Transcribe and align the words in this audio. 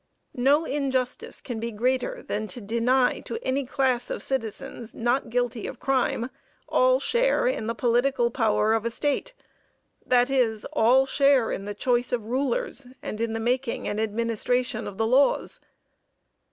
No 0.33 0.65
injustice 0.65 1.41
can 1.41 1.59
be 1.59 1.69
greater 1.69 2.23
than 2.23 2.47
to 2.47 2.59
deny 2.59 3.19
to 3.19 3.37
any 3.45 3.67
class 3.67 4.09
of 4.09 4.23
citizens 4.23 4.95
not 4.95 5.29
guilty 5.29 5.67
of 5.67 5.79
crime, 5.79 6.31
all 6.67 6.99
share 6.99 7.45
in 7.45 7.67
the 7.67 7.75
political 7.75 8.31
power 8.31 8.73
of 8.73 8.83
a 8.83 8.89
state, 8.89 9.35
that 10.03 10.31
is, 10.31 10.65
all 10.73 11.05
share 11.05 11.51
in 11.51 11.65
the 11.65 11.75
choice 11.75 12.11
of 12.11 12.25
rulers, 12.25 12.87
and 13.03 13.21
in 13.21 13.33
the 13.33 13.39
making 13.39 13.87
and 13.87 13.99
administration 14.01 14.87
of 14.87 14.97
the 14.97 15.05
laws. 15.05 15.59